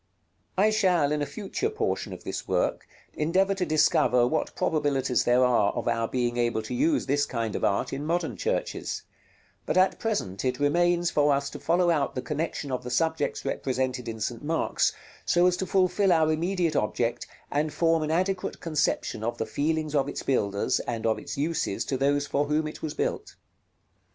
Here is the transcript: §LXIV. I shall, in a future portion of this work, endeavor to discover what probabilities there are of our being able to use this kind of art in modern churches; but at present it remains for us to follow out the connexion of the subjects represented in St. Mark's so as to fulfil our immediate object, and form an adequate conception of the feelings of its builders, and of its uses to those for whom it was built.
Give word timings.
§LXIV. 0.59 0.65
I 0.65 0.69
shall, 0.71 1.11
in 1.11 1.21
a 1.21 1.27
future 1.27 1.69
portion 1.69 2.11
of 2.11 2.23
this 2.23 2.47
work, 2.47 2.87
endeavor 3.13 3.53
to 3.53 3.67
discover 3.67 4.25
what 4.25 4.55
probabilities 4.55 5.25
there 5.25 5.45
are 5.45 5.71
of 5.73 5.87
our 5.87 6.07
being 6.07 6.37
able 6.37 6.63
to 6.63 6.73
use 6.73 7.05
this 7.05 7.27
kind 7.27 7.55
of 7.55 7.63
art 7.63 7.93
in 7.93 8.03
modern 8.03 8.35
churches; 8.35 9.03
but 9.67 9.77
at 9.77 9.99
present 9.99 10.43
it 10.43 10.59
remains 10.59 11.11
for 11.11 11.31
us 11.31 11.51
to 11.51 11.59
follow 11.59 11.91
out 11.91 12.15
the 12.15 12.21
connexion 12.23 12.71
of 12.71 12.83
the 12.83 12.89
subjects 12.89 13.45
represented 13.45 14.09
in 14.09 14.19
St. 14.19 14.43
Mark's 14.43 14.91
so 15.23 15.45
as 15.45 15.55
to 15.57 15.67
fulfil 15.67 16.11
our 16.11 16.31
immediate 16.31 16.75
object, 16.75 17.27
and 17.51 17.71
form 17.71 18.01
an 18.01 18.09
adequate 18.09 18.59
conception 18.59 19.23
of 19.23 19.37
the 19.37 19.45
feelings 19.45 19.93
of 19.93 20.09
its 20.09 20.23
builders, 20.23 20.79
and 20.79 21.05
of 21.05 21.19
its 21.19 21.37
uses 21.37 21.85
to 21.85 21.95
those 21.95 22.25
for 22.25 22.45
whom 22.45 22.65
it 22.67 22.81
was 22.81 22.95
built. 22.95 23.35